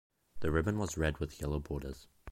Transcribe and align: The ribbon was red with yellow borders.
The 0.39 0.49
ribbon 0.51 0.79
was 0.79 0.97
red 0.97 1.19
with 1.19 1.39
yellow 1.39 1.59
borders. 1.59 2.07